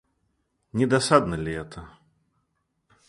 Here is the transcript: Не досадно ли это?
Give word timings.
Не 0.73 0.87
досадно 0.87 1.35
ли 1.37 1.51
это? 1.51 1.87